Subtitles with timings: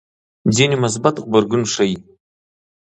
[0.55, 1.97] ځینې مثبت غبرګون ښيي.